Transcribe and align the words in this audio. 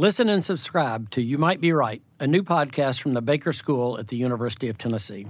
Listen 0.00 0.28
and 0.28 0.44
subscribe 0.44 1.10
to 1.10 1.20
You 1.20 1.38
Might 1.38 1.60
Be 1.60 1.72
Right, 1.72 2.00
a 2.20 2.26
new 2.28 2.44
podcast 2.44 3.02
from 3.02 3.14
the 3.14 3.20
Baker 3.20 3.52
School 3.52 3.98
at 3.98 4.06
the 4.06 4.16
University 4.16 4.68
of 4.68 4.78
Tennessee. 4.78 5.26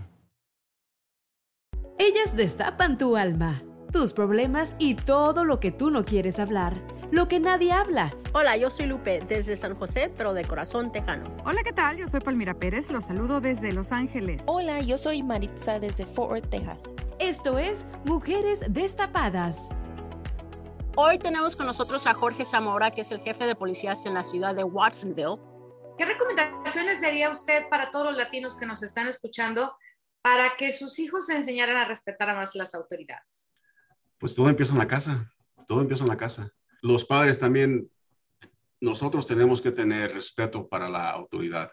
Ellas 1.98 2.36
destapan 2.36 2.98
tu 2.98 3.16
alma, 3.16 3.62
tus 3.94 4.12
problemas 4.12 4.74
y 4.78 4.94
todo 4.94 5.46
lo 5.46 5.58
que 5.58 5.70
tú 5.70 5.90
no 5.90 6.04
quieres 6.04 6.38
hablar, 6.38 6.74
lo 7.10 7.28
que 7.28 7.40
nadie 7.40 7.72
habla. 7.72 8.12
Hola, 8.34 8.58
yo 8.58 8.68
soy 8.68 8.84
Lupe 8.84 9.22
desde 9.26 9.56
San 9.56 9.74
José, 9.74 10.12
pero 10.14 10.34
de 10.34 10.44
corazón 10.44 10.92
tejano. 10.92 11.24
Hola, 11.46 11.62
¿qué 11.64 11.72
tal? 11.72 11.96
Yo 11.96 12.06
soy 12.06 12.20
Palmira 12.20 12.52
Pérez, 12.52 12.90
los 12.90 13.06
saludo 13.06 13.40
desde 13.40 13.72
Los 13.72 13.90
Ángeles. 13.90 14.42
Hola, 14.44 14.82
yo 14.82 14.98
soy 14.98 15.22
Maritza 15.22 15.78
desde 15.78 16.04
Fort 16.04 16.30
Worth, 16.32 16.50
Texas. 16.50 16.96
Esto 17.18 17.58
es 17.58 17.86
Mujeres 18.04 18.60
Destapadas. 18.68 19.70
Hoy 21.00 21.16
tenemos 21.16 21.54
con 21.54 21.66
nosotros 21.66 22.08
a 22.08 22.14
Jorge 22.14 22.44
Zamora, 22.44 22.90
que 22.90 23.02
es 23.02 23.12
el 23.12 23.20
jefe 23.20 23.46
de 23.46 23.54
policías 23.54 24.04
en 24.04 24.14
la 24.14 24.24
ciudad 24.24 24.52
de 24.52 24.64
Watsonville. 24.64 25.36
¿Qué 25.96 26.04
recomendaciones 26.04 27.00
daría 27.00 27.30
usted 27.30 27.68
para 27.68 27.92
todos 27.92 28.06
los 28.06 28.16
latinos 28.16 28.56
que 28.56 28.66
nos 28.66 28.82
están 28.82 29.06
escuchando 29.06 29.76
para 30.22 30.56
que 30.56 30.72
sus 30.72 30.98
hijos 30.98 31.26
se 31.26 31.36
enseñaran 31.36 31.76
a 31.76 31.84
respetar 31.84 32.30
a 32.30 32.34
más 32.34 32.56
las 32.56 32.74
autoridades? 32.74 33.52
Pues 34.18 34.34
todo 34.34 34.48
empieza 34.48 34.72
en 34.72 34.80
la 34.80 34.88
casa, 34.88 35.32
todo 35.68 35.82
empieza 35.82 36.02
en 36.02 36.08
la 36.08 36.16
casa. 36.16 36.50
Los 36.82 37.04
padres 37.04 37.38
también, 37.38 37.88
nosotros 38.80 39.24
tenemos 39.24 39.62
que 39.62 39.70
tener 39.70 40.12
respeto 40.12 40.68
para 40.68 40.88
la 40.88 41.10
autoridad, 41.10 41.70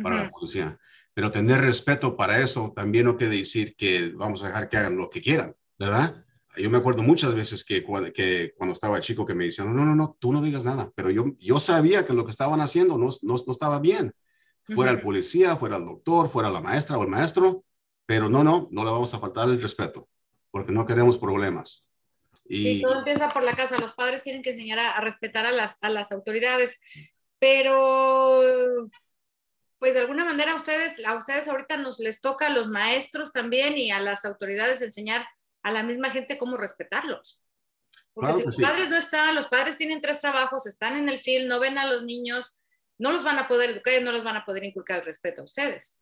para 0.00 0.22
la 0.22 0.30
policía, 0.30 0.78
pero 1.12 1.32
tener 1.32 1.60
respeto 1.60 2.16
para 2.16 2.38
eso 2.38 2.72
también 2.72 3.06
no 3.06 3.16
quiere 3.16 3.36
decir 3.36 3.74
que 3.74 4.12
vamos 4.14 4.44
a 4.44 4.46
dejar 4.46 4.68
que 4.68 4.76
hagan 4.76 4.96
lo 4.96 5.10
que 5.10 5.20
quieran, 5.20 5.56
¿verdad? 5.76 6.23
Yo 6.56 6.70
me 6.70 6.78
acuerdo 6.78 7.02
muchas 7.02 7.34
veces 7.34 7.64
que, 7.64 7.84
que, 8.12 8.54
cuando 8.56 8.72
estaba 8.72 9.00
chico 9.00 9.26
que 9.26 9.34
me 9.34 9.44
decían, 9.44 9.74
no, 9.74 9.84
no, 9.84 9.94
no, 9.94 10.16
tú 10.18 10.32
no 10.32 10.42
digas 10.42 10.64
nada, 10.64 10.90
pero 10.94 11.10
yo, 11.10 11.26
yo 11.38 11.60
sabía 11.60 12.06
que 12.06 12.12
lo 12.12 12.24
que 12.24 12.30
estaban 12.30 12.60
haciendo 12.60 12.98
no, 12.98 13.10
no, 13.22 13.34
no 13.46 13.52
estaba 13.52 13.78
bien. 13.78 14.14
Fuera 14.74 14.92
el 14.92 15.02
policía, 15.02 15.56
fuera 15.56 15.76
el 15.76 15.84
doctor, 15.84 16.30
fuera 16.30 16.48
la 16.48 16.60
maestra 16.60 16.96
o 16.96 17.02
el 17.02 17.08
maestro, 17.08 17.64
pero 18.06 18.30
no, 18.30 18.42
no, 18.42 18.68
no 18.70 18.84
le 18.84 18.90
vamos 18.90 19.12
a 19.12 19.18
faltar 19.18 19.48
el 19.48 19.60
respeto, 19.60 20.08
porque 20.50 20.72
no 20.72 20.86
queremos 20.86 21.18
problemas. 21.18 21.86
Y... 22.46 22.62
Sí, 22.62 22.82
todo 22.82 22.98
empieza 22.98 23.28
por 23.28 23.44
la 23.44 23.54
casa. 23.54 23.78
Los 23.78 23.92
padres 23.92 24.22
tienen 24.22 24.42
que 24.42 24.50
enseñar 24.50 24.78
a, 24.78 24.92
a 24.92 25.00
respetar 25.00 25.44
a 25.44 25.52
las, 25.52 25.76
a 25.82 25.90
las 25.90 26.12
autoridades, 26.12 26.80
pero 27.38 28.90
pues 29.78 29.92
de 29.92 30.00
alguna 30.00 30.24
manera 30.24 30.52
a 30.52 30.56
ustedes, 30.56 31.04
a 31.04 31.14
ustedes 31.14 31.46
ahorita 31.46 31.76
nos 31.76 31.98
les 31.98 32.22
toca 32.22 32.46
a 32.46 32.50
los 32.50 32.68
maestros 32.68 33.32
también 33.32 33.76
y 33.76 33.90
a 33.90 34.00
las 34.00 34.24
autoridades 34.24 34.80
enseñar 34.80 35.26
a 35.64 35.72
la 35.72 35.82
misma 35.82 36.10
gente 36.10 36.38
cómo 36.38 36.56
respetarlos. 36.56 37.42
Porque 38.12 38.34
si 38.34 38.42
los 38.44 38.56
padres 38.58 38.90
no 38.90 38.96
están, 38.96 39.34
los 39.34 39.48
padres 39.48 39.76
tienen 39.76 40.00
tres 40.00 40.20
trabajos, 40.20 40.66
están 40.66 40.96
en 40.96 41.08
el 41.08 41.18
field, 41.18 41.48
no 41.48 41.58
ven 41.58 41.78
a 41.78 41.90
los 41.90 42.04
niños, 42.04 42.56
no 42.98 43.10
los 43.10 43.24
van 43.24 43.38
a 43.38 43.48
poder 43.48 43.70
educar 43.70 43.94
y 44.00 44.04
no 44.04 44.12
los 44.12 44.22
van 44.22 44.36
a 44.36 44.44
poder 44.44 44.62
inculcar 44.64 45.00
el 45.00 45.06
respeto 45.06 45.42
a 45.42 45.46
ustedes. 45.46 45.98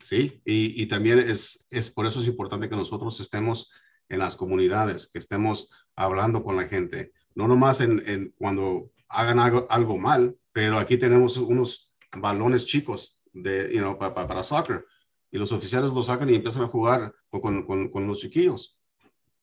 Sí, 0.00 0.40
y, 0.44 0.80
y 0.80 0.86
también 0.86 1.18
es, 1.18 1.66
es, 1.70 1.90
por 1.90 2.06
eso 2.06 2.20
es 2.20 2.28
importante 2.28 2.68
que 2.68 2.76
nosotros 2.76 3.18
estemos 3.18 3.72
en 4.08 4.20
las 4.20 4.36
comunidades, 4.36 5.08
que 5.08 5.18
estemos 5.18 5.72
hablando 5.96 6.44
con 6.44 6.56
la 6.56 6.68
gente, 6.68 7.12
no 7.34 7.48
nomás 7.48 7.80
en, 7.80 8.02
en 8.06 8.34
cuando 8.38 8.92
hagan 9.08 9.40
algo, 9.40 9.66
algo, 9.70 9.96
mal, 9.96 10.36
pero 10.52 10.78
aquí 10.78 10.98
tenemos 10.98 11.36
unos 11.36 11.92
balones 12.12 12.66
chicos 12.66 13.22
de, 13.32 13.72
you 13.72 13.80
know, 13.80 13.98
para, 13.98 14.14
para 14.14 14.44
soccer 14.44 14.84
y 15.30 15.38
los 15.38 15.50
oficiales 15.52 15.92
los 15.92 16.06
sacan 16.06 16.30
y 16.30 16.36
empiezan 16.36 16.62
a 16.62 16.68
jugar 16.68 17.12
con, 17.28 17.66
con, 17.66 17.90
con 17.90 18.06
los 18.06 18.20
chiquillos 18.20 18.75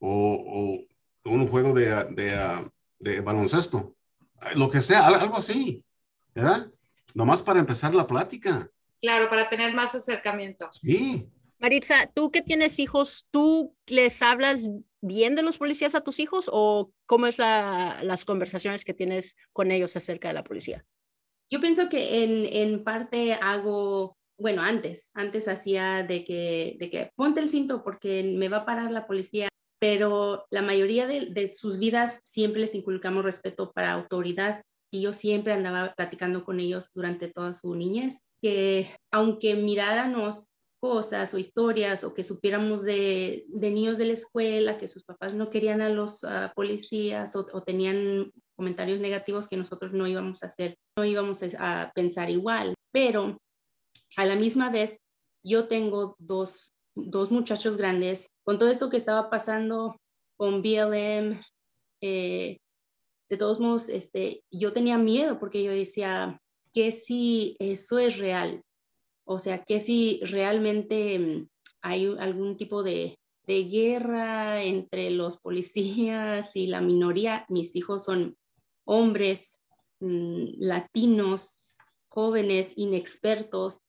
o, 0.06 0.86
un 1.26 1.48
juego 1.48 1.74
de, 1.74 1.86
de, 2.12 2.70
de, 3.00 3.22
baloncesto, 3.22 3.96
lo 4.56 4.70
que 4.70 4.82
sea, 4.82 5.08
algo 5.08 5.38
así, 5.38 5.84
¿verdad? 6.36 6.70
Nomás 7.14 7.42
para 7.42 7.60
empezar 7.60 7.96
la 7.96 8.06
plática. 8.06 8.70
Claro, 9.02 9.30
para 9.30 9.50
tener 9.50 9.74
más 9.74 9.96
acercamiento. 9.96 10.70
Sí. 10.72 11.30
Maritza, 11.60 12.08
tú 12.14 12.30
que 12.32 12.42
tienes 12.42 12.80
hijos, 12.80 13.26
¿tú 13.32 13.74
les 13.88 14.22
hablas 14.22 14.70
bien 15.02 15.36
de 15.36 15.44
los 15.44 15.58
policías 15.58 15.96
a 15.96 16.02
tus 16.02 16.20
hijos 16.20 16.50
o 16.52 16.92
cómo 17.06 17.28
es 17.28 17.38
la, 17.38 18.00
las 18.04 18.26
conversaciones 18.26 18.84
que 18.84 18.94
tienes 18.94 19.38
con 19.54 19.72
ellos 19.72 19.96
acerca 19.96 20.28
de 20.28 20.34
la 20.34 20.44
policía? 20.44 20.86
Yo 21.50 21.62
pienso 21.62 21.88
que 21.88 22.24
en, 22.24 22.46
en 22.46 22.84
parte 22.84 23.34
hago, 23.34 24.18
bueno, 24.38 24.62
antes, 24.62 25.12
antes 25.14 25.48
hacía 25.48 26.04
de 26.04 26.26
que, 26.26 26.76
de 26.80 26.90
que 26.90 27.12
ponte 27.16 27.40
el 27.40 27.48
cinto 27.48 27.84
porque 27.84 28.24
me 28.24 28.50
va 28.50 28.58
a 28.58 28.66
parar 28.66 28.92
la 28.92 29.08
policía 29.08 29.48
pero 29.84 30.46
la 30.50 30.62
mayoría 30.62 31.08
de, 31.08 31.52
sus 31.52 31.78
vidas 31.78 32.22
siempre 32.24 32.62
les 32.62 32.74
inculcamos 32.74 33.26
respeto 33.26 33.74
para 33.74 33.92
autoridad 33.92 34.64
y 34.90 35.02
yo 35.02 35.12
siempre 35.12 35.52
andaba 35.52 35.94
platicando 35.94 36.46
con 36.46 36.62
ellos 36.62 36.88
durante 36.96 37.28
toda 37.28 37.54
su 37.54 37.76
niñez, 37.76 38.20
que 38.42 38.90
aunque 39.12 39.56
miráramos 39.56 40.48
cosas 40.80 41.34
o 41.34 41.38
historias 41.38 42.06
o 42.06 42.14
que 42.14 42.24
supiéramos 42.24 42.86
de, 42.86 43.44
niños 43.50 43.98
de 43.98 44.06
la 44.06 44.14
escuela, 44.14 44.78
que 44.78 44.88
sus 44.88 45.04
papás 45.04 45.36
no 45.36 45.50
querían 45.50 45.82
a 45.82 45.90
los 45.90 46.26
policías 46.56 47.36
o, 47.36 47.46
o, 47.52 47.64
tenían 47.64 48.32
comentarios 48.56 49.02
negativos 49.02 49.50
que 49.50 49.58
nosotros 49.58 49.92
no 49.92 50.08
íbamos 50.08 50.44
a 50.44 50.48
hacer, 50.48 50.78
no 50.98 51.04
íbamos 51.04 51.44
a 51.60 51.92
pensar 51.94 52.30
igual, 52.30 52.74
pero 52.94 53.38
a 54.16 54.24
la 54.24 54.38
misma 54.38 54.70
vez 54.70 54.98
yo 55.46 55.68
tengo 55.68 56.16
dos 56.20 56.73
dos 56.96 57.32
muchachos 57.32 57.78
grandes, 57.78 58.28
con 58.44 58.60
todo 58.60 58.70
esto 58.70 58.90
que 58.90 58.98
estaba 58.98 59.30
pasando 59.30 60.00
con 60.38 60.62
BLM, 60.62 61.40
eh, 62.02 62.58
de 63.30 63.38
todos 63.38 63.60
modos, 63.60 63.90
este, 63.90 64.44
yo 64.52 64.74
tenía 64.74 64.98
miedo 64.98 65.40
porque 65.40 65.64
yo 65.64 65.72
decía, 65.72 66.40
que 66.74 66.92
si 66.92 67.56
eso 67.60 68.00
es 68.00 68.18
real? 68.18 68.64
O 69.26 69.40
sea, 69.40 69.64
que 69.64 69.80
si 69.80 70.20
realmente 70.24 71.20
mm, 71.20 71.48
hay 71.82 72.16
algún 72.20 72.58
tipo 72.58 72.84
de, 72.84 73.18
de 73.46 73.64
guerra 73.66 74.64
entre 74.64 75.12
los 75.12 75.38
policías 75.38 76.56
y 76.56 76.68
la 76.68 76.82
minoría, 76.82 77.46
mis 77.48 77.76
hijos 77.76 78.04
son 78.04 78.36
hombres 78.86 79.60
mm, 80.00 80.56
latinos, 80.58 81.56
jóvenes, 82.08 82.74
inexpertos, 82.76 83.80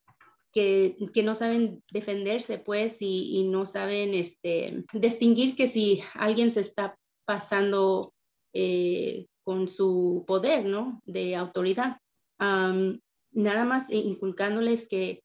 que, 0.54 1.22
no 1.24 1.34
saben 1.34 1.82
defenderse, 1.90 2.58
pues, 2.58 2.98
y, 3.00 3.48
no 3.50 3.66
saben 3.66 4.14
este, 4.14 4.84
distinguir 4.92 5.56
que 5.56 5.66
si 5.66 6.00
alguien 6.14 6.50
se 6.50 6.60
está 6.60 6.96
pasando 7.26 8.14
eh, 8.52 9.26
con 9.42 9.68
su 9.68 10.24
poder, 10.26 10.64
¿no? 10.64 11.02
De 11.04 11.34
autoridad. 11.34 11.98
nada 12.38 13.64
más 13.64 13.90
inculcándoles 13.90 14.88
que, 14.88 15.24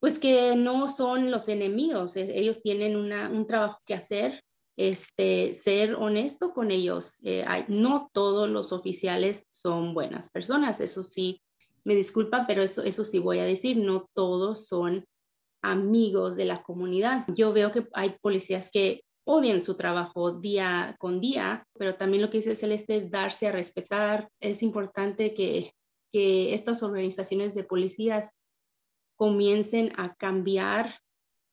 pues, 0.00 0.18
que 0.18 0.56
no 0.56 0.88
son 0.88 1.30
los 1.30 1.48
enemigos, 1.48 2.16
e, 2.16 2.38
ellos 2.38 2.62
tienen 2.62 2.96
un 2.96 3.46
trabajo 3.46 3.80
que 3.84 3.94
hacer, 3.94 4.42
este, 4.76 5.52
ser 5.52 5.96
honesto 5.96 6.54
con 6.54 6.70
ellos. 6.70 7.20
Eh, 7.24 7.44
no 7.68 8.08
todos 8.12 8.48
los 8.48 8.72
oficiales 8.72 9.46
son 9.52 9.92
buenas 9.92 10.30
personas, 10.30 10.80
eso 10.80 11.02
sí, 11.02 11.42
me 11.84 11.94
disculpa, 11.94 12.46
pero 12.46 12.62
eso, 12.62 12.82
eso 12.82 13.04
sí 13.04 13.18
voy 13.18 13.38
a 13.38 13.44
decir, 13.44 13.76
no 13.76 14.08
todos 14.14 14.66
son 14.66 15.04
amigos 15.62 16.36
de 16.36 16.44
la 16.44 16.62
comunidad. 16.62 17.24
Yo 17.28 17.52
veo 17.52 17.72
que 17.72 17.88
hay 17.92 18.16
policías 18.20 18.70
que 18.70 19.02
odian 19.26 19.60
su 19.60 19.76
trabajo 19.76 20.38
día 20.38 20.96
con 20.98 21.20
día, 21.20 21.66
pero 21.78 21.96
también 21.96 22.22
lo 22.22 22.30
que 22.30 22.38
dice 22.38 22.56
Celeste 22.56 22.96
es 22.96 23.10
darse 23.10 23.46
a 23.46 23.52
respetar. 23.52 24.28
Es 24.40 24.62
importante 24.62 25.34
que, 25.34 25.72
que 26.12 26.54
estas 26.54 26.82
organizaciones 26.82 27.54
de 27.54 27.64
policías 27.64 28.30
comiencen 29.16 29.92
a 29.96 30.14
cambiar 30.14 30.98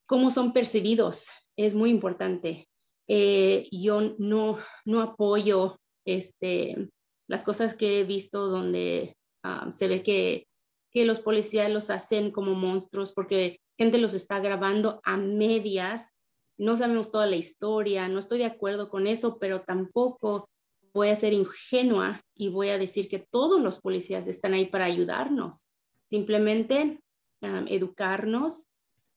cómo 0.06 0.32
son 0.32 0.52
percibidos. 0.52 1.30
Es 1.56 1.74
muy 1.74 1.90
importante. 1.90 2.68
Eh, 3.08 3.68
yo 3.72 4.16
no, 4.18 4.58
no 4.86 5.02
apoyo 5.02 5.80
este, 6.06 6.90
las 7.28 7.44
cosas 7.44 7.74
que 7.74 8.00
he 8.00 8.04
visto 8.04 8.48
donde 8.48 9.16
ah, 9.44 9.72
se 9.72 9.88
ve 9.88 10.04
que, 10.04 10.48
que 10.92 11.06
los 11.06 11.20
policías 11.20 11.72
los 11.72 11.90
hacen 11.90 12.32
como 12.32 12.54
monstruos 12.54 13.14
porque 13.14 13.60
gente 13.78 13.98
los 13.98 14.14
está 14.14 14.40
grabando 14.40 15.02
a 15.04 15.18
medias. 15.18 16.14
No 16.58 16.78
sabemos 16.78 17.12
toda 17.12 17.26
la 17.26 17.38
historia, 17.38 18.08
no 18.08 18.20
estoy 18.20 18.40
de 18.40 18.46
acuerdo 18.46 18.90
con 18.90 19.08
eso, 19.08 19.40
pero 19.40 19.62
tampoco 19.62 20.50
voy 20.94 21.10
a 21.10 21.16
ser 21.16 21.34
ingenua 21.34 22.22
y 22.36 22.50
voy 22.50 22.70
a 22.70 22.78
decir 22.78 23.08
que 23.08 23.20
todos 23.20 23.62
los 23.62 23.80
policías 23.82 24.28
están 24.28 24.54
ahí 24.54 24.66
para 24.66 24.86
ayudarnos. 24.86 25.68
Simplemente 26.08 27.00
educarnos, 27.42 28.68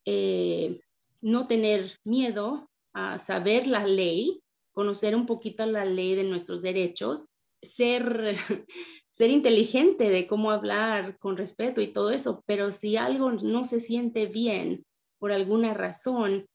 eh, 0.05 0.81
no 1.21 1.47
tener 1.47 1.99
miedo 2.05 2.71
a 2.93 3.19
saber 3.19 3.67
la 3.67 3.87
ley, 3.87 4.41
conocer 4.73 5.15
un 5.17 5.27
poquito 5.27 5.67
la 5.67 5.85
ley 5.85 6.15
de 6.15 6.25
nuestros 6.25 6.63
derechos, 6.63 7.29
ser, 7.63 8.37
ser 9.15 9.31
inteligente 9.31 10.11
de 10.11 10.27
cómo 10.27 10.51
hablar 10.51 11.19
con 11.19 11.37
respeto 11.37 11.81
y 11.81 11.93
todo 11.93 12.11
eso, 12.11 12.43
pero 12.47 12.73
si 12.73 12.97
algo 12.97 13.33
no 13.33 13.65
se 13.65 13.81
siente 13.81 14.27
bien 14.27 14.85
por 15.19 15.33
alguna 15.33 15.73
razón, 15.73 16.47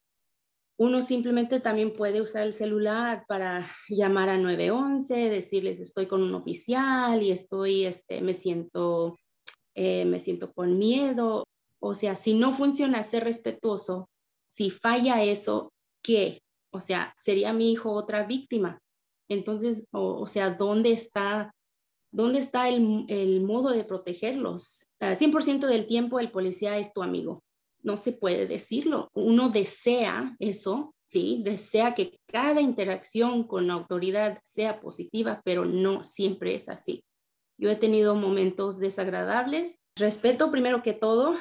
uno 0.78 1.02
simplemente 1.02 1.60
también 1.60 1.94
puede 1.94 2.22
usar 2.22 2.44
el 2.44 2.54
celular 2.54 3.26
para 3.28 3.70
llamar 3.90 4.30
a 4.30 4.38
911, 4.38 5.30
decirles 5.30 5.80
estoy 5.82 6.08
con 6.08 6.24
un 6.24 6.34
oficial 6.36 7.22
y 7.22 7.32
estoy, 7.32 7.86
este, 7.86 8.22
me 8.22 8.34
siento, 8.34 9.18
eh, 9.76 10.06
me 10.06 10.20
siento 10.20 10.54
con 10.54 10.78
miedo. 10.78 11.44
O 11.80 11.96
sea, 11.96 12.16
si 12.16 12.34
no 12.34 12.54
funciona 12.54 13.04
ser 13.04 13.26
respetuoso, 13.26 14.10
si 14.48 14.70
falla 14.70 15.22
eso, 15.22 15.74
¿qué? 16.02 16.42
O 16.72 16.80
sea, 16.80 17.14
sería 17.18 17.52
mi 17.52 17.72
hijo 17.72 17.92
otra 17.92 18.26
víctima. 18.26 18.80
Entonces, 19.28 19.86
o, 19.92 20.28
sea, 20.28 20.52
¿dónde 20.52 20.92
está, 20.92 21.54
dónde 22.12 22.40
está 22.40 22.70
el, 22.70 23.42
modo 23.42 23.72
de 23.72 23.84
protegerlos? 23.84 24.88
100% 25.00 25.68
del 25.68 25.88
tiempo 25.88 26.20
el 26.20 26.32
policía 26.32 26.78
es 26.78 26.94
tu 26.94 27.04
amigo 27.04 27.44
no 27.82 27.98
se 27.98 28.14
puede 28.14 28.48
decirlo. 28.48 29.10
Uno 29.14 29.50
desea 29.50 30.36
eso, 30.40 30.96
sí, 31.06 31.42
desea 31.44 31.96
que 31.96 32.20
cada 32.28 32.62
interacción 32.62 33.44
con 33.46 33.68
la 33.68 33.74
autoridad 33.74 34.40
sea 34.44 34.80
positiva, 34.80 35.42
pero 35.44 35.66
no 35.66 36.04
siempre 36.04 36.56
es 36.56 36.70
así. 36.70 37.04
Yo 37.58 37.70
he 37.70 37.76
tenido 37.76 38.16
momentos 38.16 38.80
desagradables. 38.80 39.80
Respeto 39.96 40.50
primero 40.50 40.82
que 40.82 40.94
todo, 40.94 41.34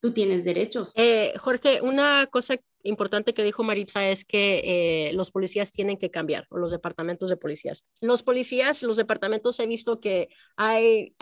tú 0.00 0.12
tienes 0.12 0.44
derechos. 0.44 0.92
Eh, 0.96 1.32
Jorge, 1.38 1.80
una 1.80 2.26
cosa 2.26 2.56
importante 2.82 3.34
que 3.34 3.44
dijo 3.44 3.62
Maritza 3.62 4.08
es 4.08 4.24
que 4.24 5.08
eh, 5.08 5.12
los 5.12 5.30
policías 5.30 5.72
tienen 5.72 5.96
que 5.96 6.10
cambiar, 6.10 6.46
o 6.50 6.58
los 6.58 6.70
departamentos 6.70 7.30
de 7.30 7.36
policías. 7.36 7.84
Los 8.00 8.22
policías, 8.22 8.82
los 8.82 8.96
departamentos 8.96 9.58
he 9.60 9.66
visto 9.66 10.00
que 10.00 10.28
hay, 10.56 11.14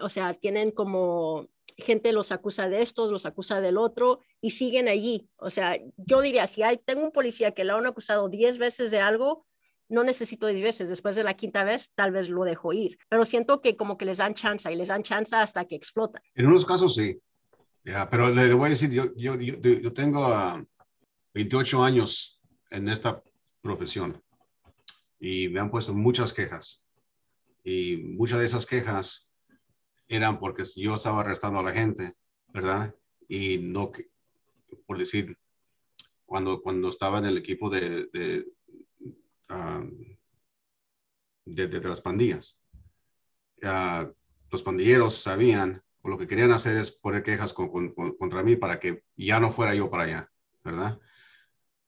o 0.00 0.08
sea, 0.08 0.34
tienen 0.34 0.70
como 0.70 1.48
gente 1.76 2.12
los 2.12 2.32
acusa 2.32 2.68
de 2.68 2.82
esto, 2.82 3.10
los 3.10 3.26
acusa 3.26 3.60
del 3.60 3.76
otro 3.76 4.20
y 4.40 4.50
siguen 4.50 4.88
allí. 4.88 5.28
O 5.36 5.50
sea, 5.50 5.76
yo 5.96 6.20
diría, 6.20 6.46
si 6.46 6.62
hay, 6.62 6.78
tengo 6.78 7.04
un 7.04 7.12
policía 7.12 7.52
que 7.52 7.64
le 7.64 7.72
han 7.72 7.86
acusado 7.86 8.28
10 8.28 8.58
veces 8.58 8.90
de 8.90 9.00
algo, 9.00 9.46
no 9.88 10.02
necesito 10.02 10.46
10 10.46 10.62
veces, 10.62 10.88
después 10.88 11.16
de 11.16 11.24
la 11.24 11.34
quinta 11.34 11.64
vez 11.64 11.92
tal 11.94 12.12
vez 12.12 12.28
lo 12.28 12.44
dejo 12.44 12.72
ir, 12.72 12.98
pero 13.08 13.24
siento 13.24 13.60
que 13.60 13.76
como 13.76 13.96
que 13.98 14.04
les 14.04 14.18
dan 14.18 14.34
chance 14.34 14.70
y 14.72 14.76
les 14.76 14.88
dan 14.88 15.02
chance 15.02 15.36
hasta 15.36 15.64
que 15.66 15.76
explotan. 15.76 16.22
En 16.34 16.46
unos 16.46 16.66
casos 16.66 16.94
sí, 16.94 17.20
pero 18.10 18.30
le, 18.30 18.52
voy 18.54 18.66
a 18.66 18.70
decir, 18.70 18.90
yo, 18.90 19.14
yo, 19.14 19.36
yo, 19.36 19.92
tengo 19.92 20.26
28 21.36 21.82
ah, 21.82 21.86
años 21.86 22.40
en 22.70 22.88
esta 22.88 23.22
profesión 23.60 24.22
y 25.20 25.50
me 25.50 25.60
han 25.60 25.70
puesto 25.70 25.92
muchas 25.92 26.32
quejas 26.32 26.88
y 27.62 27.98
muchas 27.98 28.38
de 28.38 28.46
esas 28.46 28.64
quejas 28.64 29.30
eran 30.08 30.38
porque 30.40 30.64
yo 30.76 30.94
estaba 30.94 31.20
arrestando 31.20 31.58
a 31.60 31.62
la 31.62 31.72
gente, 31.72 32.14
¿verdad? 32.54 32.94
Y 33.28 33.58
no, 33.58 33.92
por 34.86 34.96
decir, 34.96 35.36
cuando, 36.24 36.62
cuando 36.62 36.88
estaba 36.88 37.18
en 37.18 37.26
el 37.26 37.36
equipo 37.36 37.68
de, 37.68 38.06
de, 38.14 38.46
de, 41.44 41.80
las 41.80 42.00
pandillas, 42.00 42.58
los 44.50 44.62
pandilleros 44.62 45.16
sabían, 45.16 45.82
o 46.00 46.08
lo 46.08 46.16
que 46.16 46.26
querían 46.26 46.52
hacer 46.52 46.78
es 46.78 46.92
poner 46.92 47.22
quejas 47.22 47.52
contra 47.52 48.42
mí 48.42 48.56
para 48.56 48.80
que 48.80 49.04
ya 49.16 49.38
no 49.38 49.52
fuera 49.52 49.74
yo 49.74 49.90
para 49.90 50.04
allá, 50.04 50.32
¿verdad? 50.64 50.98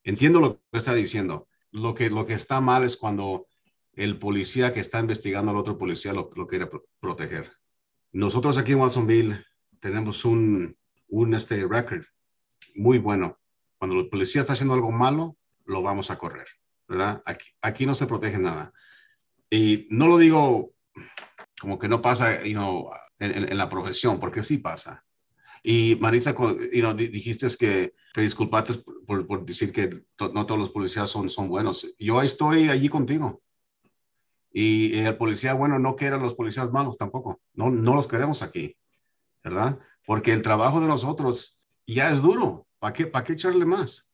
Entiendo 0.09 0.41
lo 0.41 0.55
que 0.73 0.79
está 0.79 0.95
diciendo. 0.95 1.49
Lo 1.71 1.95
que, 1.95 2.09
lo 2.09 2.25
que 2.25 2.33
está 2.33 2.63
mal 2.63 2.83
es 2.83 2.97
cuando 2.97 3.47
el 3.93 4.19
policía 4.19 4.73
que 4.73 4.81
está 4.81 5.01
investigando 5.01 5.51
al 5.51 5.59
otro 5.59 5.77
policía 5.77 6.15
lo, 6.15 6.31
lo 6.35 6.47
quiere 6.47 6.67
proteger. 6.99 7.53
Nosotros 8.13 8.57
aquí 8.57 8.73
en 8.73 8.79
Watsonville 8.79 9.45
tenemos 9.81 10.25
un, 10.25 10.75
un 11.09 11.35
este 11.35 11.63
record 11.69 12.07
muy 12.77 12.97
bueno. 12.97 13.39
Cuando 13.77 14.01
el 14.01 14.09
policía 14.09 14.41
está 14.41 14.55
haciendo 14.55 14.73
algo 14.73 14.91
malo, 14.91 15.37
lo 15.67 15.83
vamos 15.83 16.11
a 16.11 16.17
correr, 16.17 16.47
¿verdad? 16.89 17.23
Aquí, 17.27 17.51
aquí 17.61 17.85
no 17.85 17.95
se 17.95 18.07
protege 18.07 18.39
nada. 18.39 18.73
Y 19.51 19.89
no 19.91 20.09
lo 20.09 20.17
digo 20.17 20.73
como 21.61 21.79
que 21.79 21.89
no 21.89 22.01
pasa 22.01 22.43
you 22.45 22.55
know, 22.55 22.89
en, 23.19 23.55
la 23.59 23.69
profesión, 23.69 24.19
porque 24.19 24.43
sí 24.43 24.57
pasa. 24.57 25.05
Y 25.63 25.97
Marisa, 26.01 26.35
you 26.35 26.81
know, 26.81 26.95
dijiste 26.95 27.47
que 27.59 27.95
te 28.13 28.21
disculpaste 28.21 28.75
por, 29.07 29.27
por 29.27 29.45
decir 29.45 29.73
que 29.73 30.05
no 30.33 30.47
todos 30.47 30.59
los 30.59 30.71
policías 30.71 31.11
son, 31.11 31.29
son 31.31 31.49
buenos. 31.49 31.87
Yo 31.99 32.23
estoy 32.23 32.69
allí 32.69 32.89
contigo. 32.89 33.43
Y 34.51 34.99
el 34.99 35.17
policía 35.17 35.55
bueno 35.55 35.79
no 35.79 35.95
quiere 35.95 36.17
a 36.17 36.19
los 36.19 36.35
policías 36.35 36.71
malos 36.71 36.97
tampoco. 36.97 37.41
No, 37.55 37.71
no 37.71 37.95
los 37.95 38.07
queremos 38.07 38.43
aquí, 38.43 38.77
¿verdad? 39.45 39.79
Porque 40.07 40.33
el 40.33 40.43
trabajo 40.43 40.81
de 40.81 40.89
nosotros 40.89 41.63
ya 41.87 42.11
es 42.11 42.23
duro. 42.23 42.67
¿Para 42.79 42.93
qué, 42.93 43.07
para 43.07 43.25
qué 43.25 43.33
echarle 43.35 43.65
más? 43.65 44.09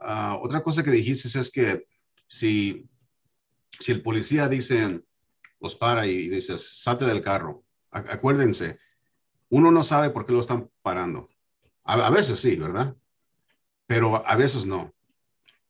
Ah, 0.00 0.38
otra 0.42 0.62
cosa 0.62 0.82
que 0.82 0.90
dijiste 0.90 1.38
es 1.38 1.50
que 1.50 1.86
si, 2.26 2.88
si 3.78 3.92
el 3.92 4.02
policía 4.02 4.48
dice, 4.48 5.02
los 5.60 5.76
para 5.76 6.06
y 6.06 6.28
dice, 6.28 6.58
salte 6.58 7.04
del 7.04 7.22
carro, 7.22 7.62
acuérdense, 7.90 8.78
uno 9.52 9.70
no 9.70 9.84
sabe 9.84 10.10
por 10.10 10.24
qué 10.24 10.32
lo 10.32 10.40
están 10.40 10.70
parando. 10.80 11.28
A, 11.84 12.10
veces 12.10 12.40
sí, 12.40 12.56
¿verdad? 12.56 12.96
Pero 13.86 14.26
a 14.26 14.36
veces 14.36 14.64
no. 14.64 14.94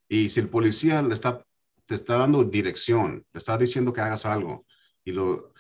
Y 0.09 0.29
si 0.29 0.41
el 0.41 0.49
policía 0.49 1.03
le 1.03 1.15
está 1.15 1.45
te 1.87 1.97
está 1.97 2.17
dando 2.17 2.45
dirección, 2.45 3.27
te 3.33 3.39
está 3.39 3.59
diciendo 3.59 3.93
que 3.93 4.01
hagas 4.01 4.25
algo. 4.25 4.65
Y 5.05 5.13
lo, 5.13 5.53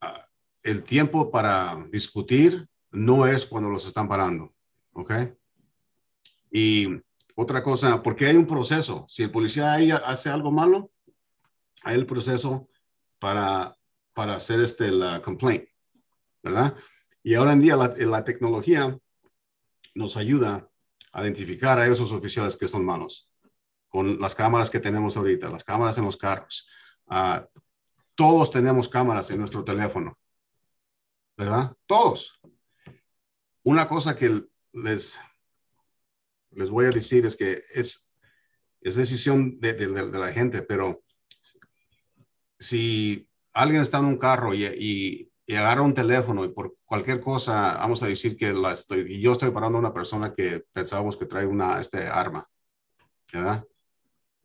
ah, 0.00 0.26
el 0.62 0.82
tiempo 0.82 1.30
para 1.30 1.76
discutir 1.90 2.68
no 2.92 3.26
es 3.26 3.44
cuando 3.44 3.68
los 3.68 3.84
están 3.84 4.08
parando, 4.08 4.54
¿ok? 4.92 5.12
Y 6.50 6.88
otra 7.34 7.62
cosa, 7.62 8.02
porque 8.02 8.26
hay 8.26 8.36
un 8.36 8.46
proceso. 8.46 9.04
Si 9.08 9.22
el 9.22 9.30
policía 9.30 9.74
hace 9.74 10.30
algo 10.30 10.50
malo, 10.50 10.92
hay 11.82 11.96
el 11.96 12.06
proceso 12.06 12.68
para, 13.18 13.76
para 14.14 14.36
hacer 14.36 14.60
este, 14.60 14.90
la 14.90 15.20
complaint, 15.20 15.68
¿verdad? 16.42 16.76
Y 17.26 17.34
ahora 17.34 17.54
en 17.54 17.60
día 17.60 17.74
la, 17.74 17.88
la 17.88 18.24
tecnología 18.24 18.96
nos 19.96 20.16
ayuda 20.16 20.70
a 21.10 21.22
identificar 21.24 21.76
a 21.76 21.88
esos 21.88 22.12
oficiales 22.12 22.54
que 22.54 22.68
son 22.68 22.84
malos 22.84 23.28
con 23.88 24.20
las 24.20 24.36
cámaras 24.36 24.70
que 24.70 24.78
tenemos 24.78 25.16
ahorita, 25.16 25.50
las 25.50 25.64
cámaras 25.64 25.98
en 25.98 26.04
los 26.04 26.16
carros. 26.16 26.68
Ah, 27.08 27.44
todos 28.14 28.52
tenemos 28.52 28.88
cámaras 28.88 29.28
en 29.32 29.40
nuestro 29.40 29.64
teléfono, 29.64 30.16
¿verdad? 31.36 31.74
Todos. 31.86 32.40
Una 33.64 33.88
cosa 33.88 34.14
que 34.14 34.46
les, 34.72 35.18
les 36.52 36.70
voy 36.70 36.86
a 36.86 36.90
decir 36.90 37.26
es 37.26 37.34
que 37.34 37.60
es, 37.74 38.08
es 38.80 38.94
decisión 38.94 39.58
de, 39.58 39.88
la 40.12 40.32
gente, 40.32 40.62
pero 40.62 41.02
si 42.56 43.28
alguien 43.52 43.82
está 43.82 43.98
en 43.98 44.04
un 44.04 44.16
carro 44.16 44.54
y, 44.54 45.28
agarra 45.54 45.82
un 45.82 45.94
teléfono 45.94 46.44
y 46.44 46.48
por 46.48 46.76
cualquier 46.84 47.20
cosa, 47.20 47.78
vamos 47.78 48.02
a 48.02 48.08
decir 48.08 48.36
que 48.36 48.52
la 48.52 48.72
estoy, 48.72 49.20
yo 49.20 49.32
estoy 49.32 49.50
parando 49.50 49.78
a 49.78 49.80
una 49.80 49.94
persona 49.94 50.34
que 50.34 50.64
pensábamos 50.72 51.16
que 51.16 51.26
trae 51.26 51.46
una 51.46 51.80
este, 51.80 52.06
arma, 52.06 52.48
¿verdad? 53.32 53.64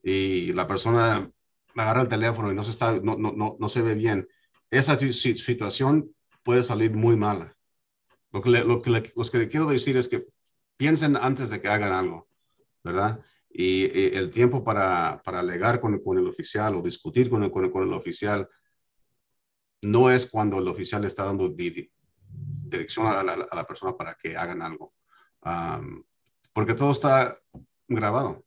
y 0.04 0.54
la 0.54 0.68
persona 0.68 1.30
agarra 1.76 2.02
el 2.02 2.08
teléfono 2.08 2.52
y 2.52 2.56
no 2.56 2.64
se, 2.64 2.72
está, 2.72 3.00
no, 3.00 3.16
no, 3.18 3.58
no, 3.60 3.70
se 3.70 3.82
ve 3.82 3.96
bien, 3.96 4.28
esa 4.70 4.98
situación 4.98 6.14
puede 6.44 6.64
salir 6.64 6.94
muy 6.94 7.16
mala. 7.16 7.56
Lo 8.32 8.42
que, 8.42 8.50
lo 8.50 8.82
que 8.82 9.12
los 9.16 9.30
que 9.30 9.38
le 9.38 9.50
quiero 9.50 9.68
decir 9.68 9.98
es 9.98 10.08
que 10.08 10.26
piensen 10.78 11.18
antes 11.18 11.50
de 11.50 11.62
que 11.62 11.68
hagan 11.68 11.92
algo, 11.92 12.28
¿verdad? 12.84 13.22
Y, 13.50 13.86
el 14.18 14.32
tiempo 14.32 14.64
para, 14.64 15.22
para 15.24 15.40
alegar 15.40 15.82
con, 15.82 16.00
con, 16.00 16.18
el 16.18 16.28
oficial 16.28 16.76
o 16.76 16.82
discutir 16.82 17.30
con 17.30 17.44
el, 17.44 17.52
con, 17.52 17.66
el, 17.66 17.72
con 17.72 17.84
el, 17.84 17.94
oficial 17.94 18.48
no 19.82 20.10
es 20.10 20.26
cuando 20.26 20.60
el 20.60 20.68
oficial 20.68 21.04
está 21.06 21.26
dando 21.26 21.50
dirección 21.50 23.08
a 23.08 23.24
la, 23.24 23.66
persona 23.66 23.96
para 23.98 24.16
que 24.16 24.38
hagan 24.38 24.62
algo. 24.62 24.94
porque 26.54 26.74
todo 26.74 26.92
está 26.92 27.36
grabado. 27.88 28.44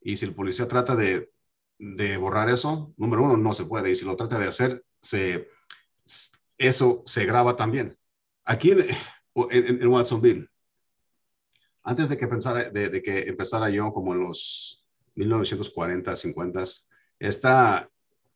Y 0.00 0.16
si 0.16 0.24
el 0.24 0.34
policía 0.34 0.68
trata 0.68 0.94
de, 0.94 1.30
de, 1.78 2.16
borrar 2.16 2.48
eso, 2.48 2.94
número 2.96 3.24
uno, 3.24 3.36
no 3.36 3.54
se 3.54 3.64
puede. 3.64 3.90
Y 3.90 3.96
si 3.96 4.04
lo 4.04 4.16
trata 4.16 4.38
de 4.38 4.46
hacer, 4.46 4.82
se, 5.00 5.48
eso 6.58 7.02
se 7.06 7.26
graba 7.26 7.56
también. 7.56 7.98
Aquí 8.44 8.70
en, 8.70 8.86
en, 9.50 9.88
Watsonville, 9.88 10.48
antes 11.82 12.08
de 12.08 12.16
que, 12.16 12.26
de, 12.26 13.02
que 13.02 13.18
empezara 13.28 13.70
yo 13.70 13.92
como 13.92 14.14
en 14.14 14.20
los 14.22 14.86
1940, 15.16 16.16
50, 16.16 16.64
esta, 17.18 17.90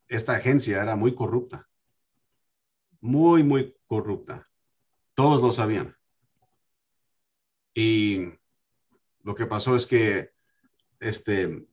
esta 0.09 0.33
agencia 0.35 0.83
era 0.83 0.97
muy 0.97 1.15
corrupta. 1.15 1.70
Muy, 3.01 3.43
muy 3.43 3.77
corrupta. 3.87 4.49
Todos 5.15 5.41
lo 5.41 5.53
sabían. 5.53 5.97
Y 7.75 8.29
lo 9.23 9.35
que 9.35 9.47
pasó 9.47 9.77
es 9.77 9.87
que 9.87 10.31
este, 10.99 11.67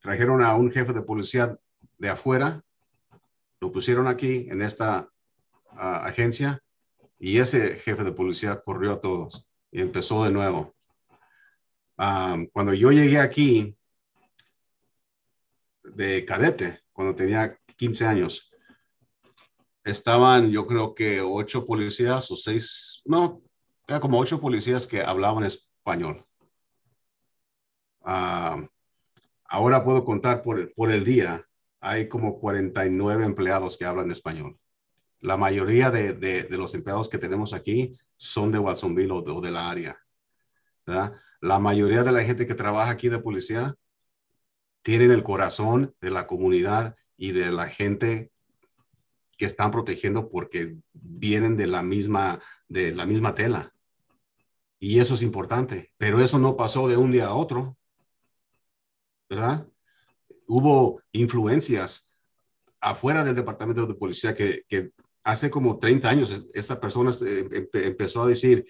trajeron 0.00 0.42
a 0.42 0.54
un 0.56 0.70
jefe 0.70 0.92
de 0.92 1.02
policía 1.02 1.58
de 1.98 2.08
afuera, 2.08 2.64
lo 3.60 3.70
pusieron 3.70 4.08
aquí 4.08 4.48
en 4.50 4.62
esta 4.62 5.08
agencia 5.74 6.62
y 7.18 7.38
ese 7.38 7.76
jefe 7.76 8.02
de 8.02 8.12
policía 8.12 8.60
corrió 8.60 8.92
a 8.92 9.00
todos 9.00 9.48
y 9.70 9.80
empezó 9.80 10.24
de 10.24 10.32
nuevo. 10.32 10.74
cuando 12.52 12.74
yo 12.74 12.90
llegué 12.90 13.20
aquí 13.20 13.76
de 15.84 16.24
cadete, 16.24 16.80
cuando 16.92 17.14
tenía 17.14 17.58
15 17.76 18.06
años, 18.06 18.51
estaban 19.84 20.50
yo 20.50 20.66
creo 20.66 20.94
que 20.94 21.20
ocho 21.20 21.64
policías 21.64 22.30
o 22.30 22.36
seis, 22.36 23.02
no, 23.04 23.42
era 23.86 24.00
como 24.00 24.18
ocho 24.18 24.40
policías 24.40 24.86
que 24.86 25.02
hablaban 25.02 25.44
español. 25.44 26.24
ahora 29.44 29.84
puedo 29.84 30.04
contar 30.04 30.42
por 30.42 30.72
por 30.74 30.90
el 30.90 31.04
día, 31.04 31.44
hay 31.80 32.08
como 32.08 32.38
49 32.38 33.24
empleados 33.24 33.76
que 33.76 33.84
hablan 33.84 34.10
español. 34.10 34.58
La 35.20 35.36
mayoría 35.36 35.90
de, 35.90 36.14
de, 36.14 36.48
los 36.56 36.74
empleados 36.74 37.08
que 37.08 37.18
tenemos 37.18 37.52
aquí 37.52 37.96
son 38.16 38.50
de 38.50 38.58
Watsonville 38.58 39.12
o 39.12 39.40
de, 39.40 39.50
la 39.50 39.70
área. 39.70 39.96
La 41.40 41.58
mayoría 41.60 42.02
de 42.02 42.12
la 42.12 42.22
gente 42.22 42.46
que 42.46 42.54
trabaja 42.54 42.90
aquí 42.90 43.08
de 43.08 43.20
policía 43.20 43.74
tienen 44.82 45.12
el 45.12 45.22
corazón 45.22 45.94
de 46.00 46.10
la 46.10 46.26
comunidad 46.26 46.96
y 47.16 47.32
de 47.32 47.52
la 47.52 47.68
gente 47.68 48.31
que 49.42 49.46
están 49.46 49.72
protegiendo 49.72 50.28
porque 50.30 50.76
vienen 50.92 51.56
de 51.56 51.66
la 51.66 51.82
misma, 51.82 52.40
de 52.68 52.94
la 52.94 53.06
misma 53.06 53.34
tela. 53.34 53.74
Y 54.78 55.00
eso 55.00 55.14
es 55.14 55.22
importante, 55.22 55.92
pero 55.98 56.20
eso 56.20 56.38
no 56.38 56.56
pasó 56.56 56.86
de 56.86 56.96
un 56.96 57.10
día 57.10 57.26
a 57.26 57.34
otro, 57.34 57.76
¿verdad? 59.28 59.66
Hubo 60.46 61.02
influencias 61.10 62.14
afuera 62.80 63.24
del 63.24 63.34
departamento 63.34 63.84
de 63.84 63.94
policía 63.94 64.32
que, 64.36 64.92
hace 65.24 65.50
como 65.50 65.80
30 65.80 66.08
años 66.08 66.46
esa 66.54 66.80
persona 66.80 67.10
empezó 67.72 68.22
a 68.22 68.28
decir, 68.28 68.64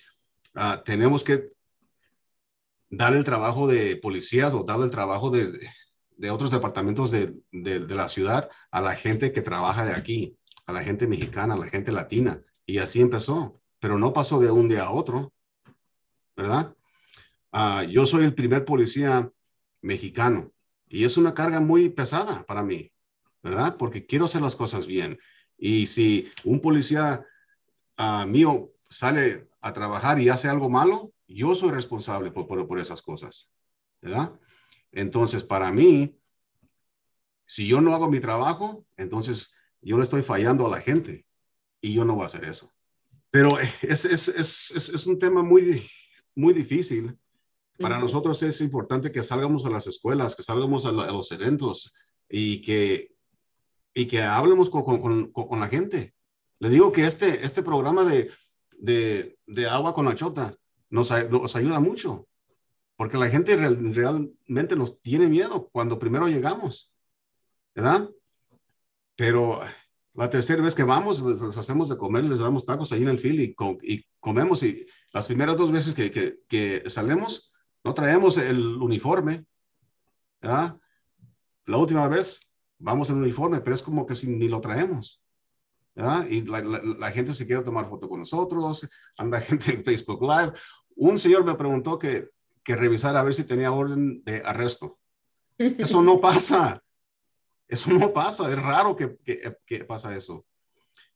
ah, 0.54 0.82
tenemos 0.82 1.22
que 1.22 1.50
darle 2.88 3.18
el 3.18 3.24
trabajo 3.24 3.68
de 3.68 3.96
policías 3.96 4.54
o 4.54 4.64
darle 4.64 4.86
el 4.86 4.90
trabajo 4.90 5.30
de, 5.30 5.68
de 6.16 6.30
otros 6.30 6.50
departamentos 6.50 7.10
de, 7.10 7.42
de, 7.52 7.80
de, 7.80 7.94
la 7.94 8.08
ciudad 8.08 8.48
a 8.70 8.80
la 8.80 8.94
gente 8.94 9.32
que 9.32 9.42
trabaja 9.42 9.84
de 9.84 9.92
aquí, 9.92 10.38
la 10.72 10.82
gente 10.82 11.06
mexicana, 11.06 11.56
la 11.56 11.66
gente 11.66 11.92
latina. 11.92 12.40
Y 12.66 12.78
así 12.78 13.00
empezó, 13.00 13.60
pero 13.78 13.98
no 13.98 14.12
pasó 14.12 14.40
de 14.40 14.50
un 14.50 14.68
día 14.68 14.84
a 14.84 14.90
otro. 14.90 15.32
¿verdad? 16.36 16.74
Ah, 17.50 17.84
yo 17.84 18.06
soy 18.06 18.24
el 18.24 18.34
primer 18.34 18.64
policía 18.64 19.30
mexicano 19.82 20.52
y 20.88 21.04
es 21.04 21.16
una 21.16 21.34
carga 21.34 21.60
muy 21.60 21.88
pesada 21.90 22.44
para 22.44 22.62
mí, 22.62 22.90
¿verdad? 23.42 23.76
Porque 23.76 24.06
quiero 24.06 24.24
hacer 24.24 24.42
las 24.42 24.56
cosas 24.56 24.86
bien. 24.86 25.18
Y 25.58 25.86
si 25.86 26.30
un 26.44 26.60
policía 26.60 27.24
uh, 27.98 28.26
mío 28.26 28.72
sale 28.88 29.48
a 29.60 29.72
trabajar 29.72 30.18
y 30.18 30.28
hace 30.28 30.48
algo 30.48 30.68
malo, 30.68 31.12
yo 31.26 31.54
soy 31.54 31.70
responsable 31.70 32.30
por, 32.30 32.46
por, 32.46 32.66
por, 32.66 32.78
esas 32.78 33.00
cosas, 33.00 33.54
¿verdad? 34.00 34.38
Entonces, 34.90 35.42
para 35.42 35.72
mí, 35.72 36.18
si 37.44 37.66
yo 37.66 37.80
no 37.80 37.94
hago 37.94 38.08
mi 38.08 38.20
trabajo, 38.20 38.86
entonces 38.96 39.54
yo 39.82 39.96
le 39.96 40.02
estoy 40.02 40.22
fallando 40.22 40.66
a 40.66 40.70
la 40.70 40.80
gente 40.80 41.26
y 41.80 41.94
yo 41.94 42.04
no 42.04 42.14
voy 42.14 42.24
a 42.24 42.26
hacer 42.26 42.44
eso. 42.44 42.70
Pero 43.30 43.58
es, 43.82 44.04
es, 44.04 44.28
es, 44.28 44.70
es 44.70 45.06
un 45.06 45.18
tema 45.18 45.42
muy, 45.42 45.84
muy 46.34 46.54
difícil. 46.54 47.16
Para 47.78 47.98
nosotros 47.98 48.42
es 48.42 48.60
importante 48.60 49.10
que 49.10 49.24
salgamos 49.24 49.64
a 49.64 49.70
las 49.70 49.86
escuelas, 49.86 50.36
que 50.36 50.42
salgamos 50.42 50.86
a, 50.86 50.92
los 50.92 51.32
eventos 51.32 51.92
y 52.28 52.60
que, 52.62 53.12
y 53.92 54.06
que 54.06 54.22
hablemos 54.22 54.70
con, 54.70 54.84
con, 54.84 55.32
con, 55.32 55.60
la 55.60 55.68
gente. 55.68 56.14
Le 56.60 56.68
digo 56.68 56.92
que 56.92 57.06
este, 57.06 57.44
este 57.44 57.62
programa 57.62 58.04
de, 58.04 58.30
de, 58.78 59.36
de 59.46 59.66
agua 59.66 59.94
con 59.94 60.04
la 60.04 60.14
chota 60.14 60.54
nos, 60.90 61.10
nos, 61.30 61.56
ayuda 61.56 61.80
mucho, 61.80 62.28
porque 62.96 63.16
la 63.16 63.28
gente 63.28 63.56
realmente 63.56 64.76
nos 64.76 65.00
tiene 65.00 65.28
miedo 65.28 65.68
cuando 65.72 65.98
primero 65.98 66.28
llegamos, 66.28 66.92
¿verdad? 67.74 68.08
Pero 69.22 69.60
la 70.14 70.28
tercera 70.28 70.64
vez 70.64 70.74
que 70.74 70.82
vamos, 70.82 71.22
les, 71.22 71.56
hacemos 71.56 71.88
de 71.88 71.96
comer, 71.96 72.24
les 72.24 72.40
damos 72.40 72.66
tacos 72.66 72.90
ahí 72.90 73.02
en 73.02 73.08
el 73.08 73.20
fil 73.20 73.40
y, 73.40 73.54
y 73.82 74.04
comemos. 74.18 74.64
Y 74.64 74.84
las 75.12 75.26
primeras 75.26 75.56
dos 75.56 75.70
veces 75.70 75.94
que, 75.94 76.10
que, 76.10 76.40
que 76.48 76.90
salimos, 76.90 77.52
no 77.84 77.94
traemos 77.94 78.36
el 78.36 78.58
uniforme. 78.78 79.46
¿verdad? 80.40 80.76
La 81.66 81.76
última 81.76 82.08
vez 82.08 82.52
vamos 82.78 83.10
en 83.10 83.18
uniforme, 83.18 83.60
pero 83.60 83.76
es 83.76 83.82
como 83.84 84.06
que 84.06 84.16
si 84.16 84.26
ni 84.26 84.48
lo 84.48 84.60
traemos. 84.60 85.22
¿verdad? 85.94 86.26
Y 86.28 86.40
la, 86.40 86.60
la, 86.60 87.12
gente 87.12 87.32
se 87.32 87.46
quiere 87.46 87.62
tomar 87.62 87.88
foto 87.88 88.08
con 88.08 88.18
nosotros, 88.18 88.90
anda 89.16 89.40
gente 89.40 89.72
en 89.72 89.84
Facebook 89.84 90.20
Live. 90.20 90.52
Un 90.96 91.16
señor 91.16 91.44
me 91.44 91.54
preguntó 91.54 91.96
que, 91.96 92.30
que 92.64 92.74
revisara 92.74 93.20
a 93.20 93.22
ver 93.22 93.34
si 93.34 93.44
tenía 93.44 93.70
orden 93.70 94.24
de 94.24 94.42
arresto. 94.44 94.98
Eso 95.58 96.02
no 96.02 96.20
pasa. 96.20 96.82
Eso 97.72 97.90
no 97.90 98.12
pasa, 98.12 98.52
es 98.52 98.60
raro 98.60 98.94
que, 98.94 99.16
que, 99.64 99.84
pasa 99.86 100.14
eso. 100.14 100.44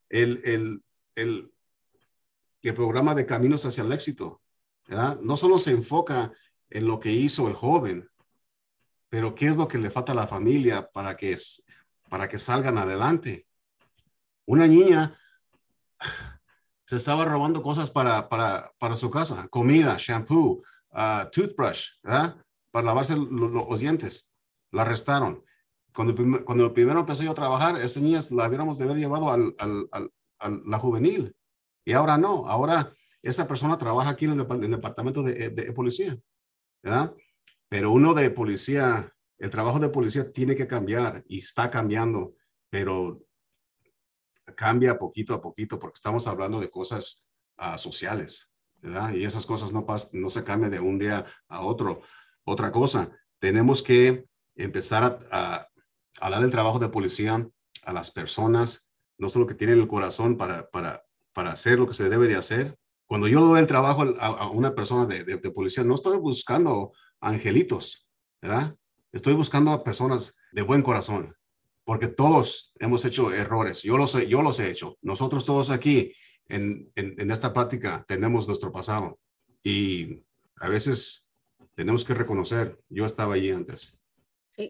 El, 0.09 0.41
el, 0.43 0.83
el, 1.15 1.53
el, 2.63 2.75
programa 2.75 3.15
de 3.15 3.27
Caminos 3.27 3.67
hacia 3.67 3.85
el 3.85 3.93
Éxito, 3.93 4.41
¿verdad? 4.89 5.21
no 5.21 5.37
solo 5.37 5.59
se 5.59 5.73
enfoca 5.73 6.33
en 6.71 6.87
lo 6.87 6.99
que 6.99 7.13
hizo 7.13 7.47
el 7.47 7.53
joven, 7.53 8.09
pero 9.11 9.35
qué 9.35 9.49
es 9.49 9.57
lo 9.57 9.69
que 9.69 9.77
le 9.77 9.91
falta 9.91 10.13
a 10.13 10.15
la 10.15 10.27
familia 10.27 10.91
para 10.91 11.15
que, 11.15 11.37
para 12.09 12.27
que 12.27 12.39
salgan 12.39 12.79
adelante. 12.79 13.47
Una 14.47 14.67
niña 14.67 15.15
se 16.87 16.97
estaba 16.97 17.27
robando 17.27 17.63
cosas 17.63 17.91
para, 17.91 18.31
para, 18.31 18.73
para 18.79 18.97
su 18.97 19.11
casa, 19.11 19.47
comida, 19.49 19.97
shampoo, 19.99 20.63
uh, 20.93 21.31
toothbrush, 21.31 21.99
¿verdad? 22.03 22.43
para 22.71 22.87
lavarse 22.87 23.15
los 23.15 23.79
dientes. 23.79 24.33
La 24.71 24.83
arrestaron. 24.83 25.45
Cuando, 25.97 26.45
cuando 26.45 26.75
primero 26.75 27.01
empecé 27.01 27.25
yo 27.25 27.31
a 27.31 27.35
trabajar, 27.35 27.81
esas 27.81 28.03
niñas 28.03 28.31
la 28.31 28.47
hubiéramos 28.47 28.77
de 28.77 28.85
haber 28.85 28.99
llevado 28.99 29.31
al, 29.31 29.55
al, 29.59 29.89
al, 29.91 30.13
a 30.41 30.51
la 30.51 30.79
juvenil. 30.79 31.35
Y 31.87 31.95
ahora 31.95 32.19
no, 32.19 32.47
ahora 32.47 32.93
esa 33.23 33.49
persona 33.49 33.79
trabaja 33.79 34.11
aquí 34.11 34.27
en 34.27 34.33
el, 34.33 34.71
departamento 34.71 35.23
de, 35.23 35.49
de, 35.49 35.73
policía, 35.73 36.15
¿verdad? 36.83 37.15
Pero 37.71 37.93
uno 37.93 38.13
de 38.13 38.29
policía, 38.31 39.11
el 39.39 39.49
trabajo 39.49 39.79
de 39.79 39.89
policía 39.89 40.31
tiene 40.31 40.55
que 40.55 40.67
cambiar 40.67 41.25
y 41.29 41.39
está 41.39 41.71
cambiando, 41.71 42.35
pero 42.69 43.25
cambia 44.55 44.99
poquito 44.99 45.33
a 45.33 45.41
poquito 45.41 45.79
porque 45.79 45.97
estamos 45.97 46.27
hablando 46.27 46.61
de 46.61 46.69
cosas 46.69 47.31
uh, 47.57 47.79
sociales, 47.79 48.53
¿verdad? 48.83 49.15
Y 49.15 49.25
esas 49.25 49.47
cosas 49.47 49.73
no, 49.73 49.87
no 50.13 50.31
se 50.31 50.45
cambian 50.45 50.71
de 50.71 50.81
un 50.81 50.99
día 50.99 51.25
a 51.49 51.63
otro. 51.63 52.03
Otra 52.45 52.71
cosa, 52.71 53.11
tenemos 53.39 53.83
que 53.83 54.27
empezar 54.55 55.03
a, 55.31 55.57
a, 55.57 55.69
a 56.21 56.31
dar 56.31 56.43
el 56.43 56.51
trabajo 56.51 56.79
de 56.79 56.89
policía 56.89 57.49
a 57.83 57.93
las 57.93 58.11
personas, 58.11 58.93
no 59.19 59.31
solo 59.31 59.47
que 59.47 59.55
tienen 59.55 59.81
el 59.81 59.89
corazón 59.89 60.37
para, 60.37 60.69
para, 60.71 61.05
para 61.33 61.53
hacer 61.53 61.79
lo 61.79 61.87
que 61.87 61.95
se 61.95 62.09
debe 62.09 62.29
de 62.29 62.37
hacer. 62.37 62.77
Cuando 63.07 63.29
yo 63.29 63.41
doy 63.41 63.61
el 63.61 63.67
trabajo 63.67 64.03
a, 64.21 64.51
una 64.51 64.75
persona 64.75 65.07
de, 65.07 65.25
de, 65.25 65.51
policía, 65.51 65.85
no 65.85 65.95
estoy 65.95 66.19
buscando 66.19 66.93
angelitos, 67.21 68.09
¿verdad? 68.43 68.77
Estoy 69.13 69.35
buscando 69.35 69.71
a 69.71 69.85
personas 69.85 70.37
de 70.53 70.63
buen 70.63 70.83
corazón, 70.83 71.35
porque 71.85 72.09
todos 72.09 72.73
hemos 72.81 73.05
hecho 73.05 73.33
errores. 73.33 73.83
Yo 73.83 73.97
los 73.97 74.13
yo 74.29 74.43
los 74.43 74.59
he 74.59 74.71
hecho. 74.71 74.99
Nosotros 75.03 75.45
todos 75.45 75.71
aquí 75.71 76.13
en, 76.49 76.91
en, 76.97 77.15
en 77.19 77.31
esta 77.31 77.53
práctica 77.53 78.05
tenemos 78.09 78.49
nuestro 78.49 78.73
pasado 78.73 79.19
y 79.63 80.25
a 80.57 80.69
veces 80.69 81.31
tenemos 81.75 82.05
que 82.05 82.15
reconocer, 82.15 82.81
yo 82.89 83.07
estaba 83.07 83.35
allí 83.35 83.51
antes. 83.51 83.96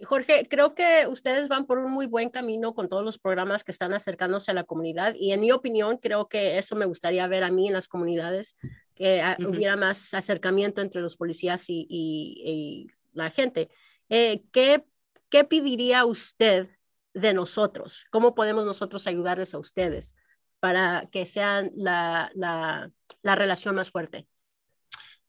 Jorge, 0.05 0.49
creo 0.51 0.75
que 0.75 1.07
ustedes 1.09 1.49
van 1.49 1.65
por 1.65 1.79
un 1.79 1.93
muy 1.93 2.07
buen 2.07 2.29
camino 2.29 2.75
con 2.75 2.89
todos 2.89 3.05
los 3.05 3.19
programas 3.19 3.63
que 3.63 3.71
están 3.71 3.93
acercándose 3.93 4.51
a 4.51 4.55
la 4.55 4.65
comunidad 4.65 5.15
y 5.17 5.31
en 5.31 5.41
mi 5.41 5.53
opinión 5.53 5.99
creo 5.99 6.29
que 6.29 6.59
eso 6.59 6.75
me 6.75 6.87
gustaría 6.87 7.27
ver 7.29 7.45
a 7.45 7.53
mí 7.53 7.69
en 7.69 7.73
las 7.73 7.87
comunidades 7.87 8.57
que 8.97 9.23
hubiera 9.47 9.77
más 9.77 10.13
acercamiento 10.13 10.81
entre 10.81 11.03
los 11.03 11.17
policías 11.17 11.67
y, 11.69 12.89
la 13.13 13.31
gente. 13.31 13.71
Eh, 14.11 14.43
¿qué, 14.53 14.85
¿Qué 15.31 15.45
pediría 15.45 16.05
usted 16.05 16.69
de 17.15 17.33
nosotros? 17.33 18.05
¿Cómo 18.11 18.35
podemos 18.35 18.67
nosotros 18.67 19.07
ayudarles 19.07 19.55
a 19.55 19.59
ustedes 19.59 20.15
para 20.61 21.09
que 21.11 21.25
sean 21.25 21.71
la, 21.75 22.31
la, 22.35 22.91
la 23.23 23.35
relación 23.35 23.75
más 23.75 23.91
fuerte? 23.91 24.27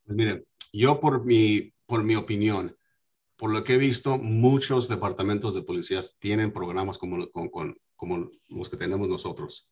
Pues 0.03 0.17
miren, 0.17 0.45
yo 0.73 0.99
por 0.99 1.23
mi, 1.23 1.73
por 1.85 2.03
mi 2.03 2.15
opinión, 2.15 2.76
por 3.37 3.53
lo 3.53 3.63
que 3.63 3.75
he 3.75 3.77
visto, 3.77 4.17
muchos 4.17 4.87
departamentos 4.87 5.53
de 5.53 5.61
policías 5.61 6.17
tienen 6.19 6.51
programas 6.51 6.97
como, 6.97 7.29
como 7.31 8.31
los 8.49 8.69
que 8.69 8.77
tenemos 8.77 9.07
nosotros. 9.07 9.69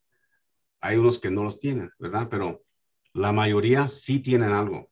Hay 0.80 0.96
unos 0.96 1.18
que 1.18 1.32
no 1.32 1.42
los 1.42 1.58
tienen, 1.58 1.90
¿verdad? 1.98 2.28
Pero 2.30 2.64
la 3.12 3.32
mayoría 3.32 3.88
sí 3.88 4.20
tienen 4.20 4.52
algo. 4.52 4.88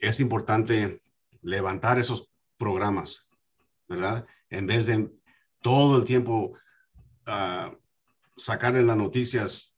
Es 0.00 0.20
importante 0.20 1.02
levantar 1.42 1.98
esos 1.98 2.30
programas, 2.56 3.28
¿verdad? 3.86 4.26
En 4.48 4.66
vez 4.66 4.86
de 4.86 5.10
todo 5.60 5.98
el 5.98 6.04
tiempo 6.04 6.54
uh, 7.26 7.76
sacar 8.36 8.74
en 8.76 8.86
las 8.86 8.96
noticias 8.96 9.76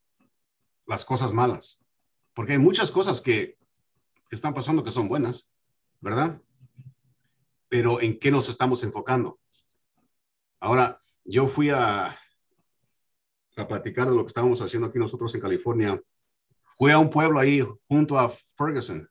las 0.85 1.03
cosas 1.03 1.33
malas. 1.33 1.83
Porque 2.33 2.53
hay 2.53 2.59
muchas 2.59 2.91
cosas 2.91 3.19
que, 3.19 3.57
que 4.29 4.35
están 4.35 4.53
pasando 4.53 4.85
que 4.85 4.91
son 4.91 5.09
buenas, 5.09 5.51
¿verdad? 5.99 6.41
Pero 7.71 8.01
¿en 8.01 8.19
qué 8.19 8.31
nos 8.31 8.49
estamos 8.49 8.83
enfocando? 8.83 9.39
Ahora, 10.59 10.99
yo 11.23 11.47
fui 11.47 11.69
a, 11.69 12.07
a 13.55 13.67
platicar 13.67 14.09
de 14.09 14.15
lo 14.15 14.23
que 14.23 14.27
estábamos 14.27 14.61
haciendo 14.61 14.89
aquí 14.89 14.99
nosotros 14.99 15.33
en 15.33 15.41
California 15.41 16.01
fui 16.77 16.91
a 16.91 16.99
un 16.99 17.09
pueblo 17.09 17.39
ahí 17.39 17.63
junto 17.87 18.19
a 18.19 18.29
Ferguson 18.57 19.07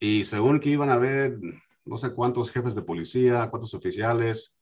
y 0.00 0.24
según 0.24 0.58
que 0.58 0.70
iban 0.70 0.90
a 0.90 0.96
ver 0.96 1.38
no 1.84 1.98
sé 1.98 2.14
cuántos 2.14 2.50
jefes 2.50 2.74
de 2.74 2.82
policía, 2.82 3.48
cuántos 3.50 3.74
oficiales, 3.74 4.58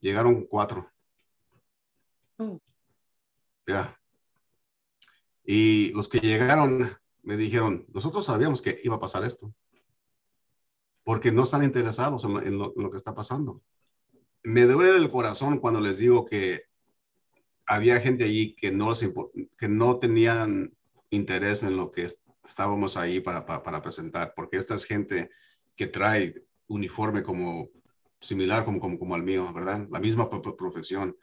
llegaron 0.00 0.46
cuatro. 0.46 0.90
Oh. 2.38 2.58
Ya. 3.66 3.96
Y 5.44 5.92
los 5.92 6.08
que 6.08 6.18
llegaron 6.18 6.90
me 7.22 7.36
dijeron, 7.36 7.84
nosotros 7.92 8.24
sabíamos 8.24 8.62
que 8.62 8.80
iba 8.82 8.96
a 8.96 9.00
pasar 9.00 9.22
esto, 9.24 9.54
porque 11.04 11.32
no 11.32 11.42
están 11.42 11.62
interesados 11.62 12.24
en 12.24 12.58
lo, 12.58 12.90
que 12.90 12.96
está 12.96 13.14
pasando. 13.14 13.62
Me 14.42 14.64
duele 14.64 14.96
el 14.96 15.10
corazón 15.10 15.58
cuando 15.58 15.80
les 15.80 15.98
digo 15.98 16.24
que 16.24 16.62
había 17.66 18.00
gente 18.00 18.24
allí 18.24 18.54
que 18.54 18.72
no, 18.72 18.92
que 19.58 19.68
no 19.68 19.98
tenían 19.98 20.74
interés 21.10 21.62
en 21.62 21.76
lo 21.76 21.90
que 21.90 22.08
estábamos 22.44 22.96
ahí 22.96 23.20
para, 23.20 23.44
para, 23.44 23.82
presentar, 23.82 24.32
porque 24.34 24.56
esta 24.56 24.74
es 24.74 24.84
gente 24.84 25.30
que 25.76 25.86
trae 25.86 26.34
uniforme 26.66 27.22
como 27.22 27.70
similar 28.20 28.64
como, 28.64 28.80
como, 28.80 28.98
como 28.98 29.14
al 29.14 29.22
mío, 29.22 29.52
¿verdad? 29.52 29.86
La 29.90 30.00
misma 30.00 30.28
profesión. 30.28 31.16